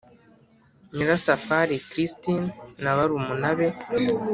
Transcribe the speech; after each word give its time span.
Nyirasafari 0.95 1.75
christine 1.89 2.47
na 2.81 2.91
barumuna 2.97 3.49
be 3.57 3.67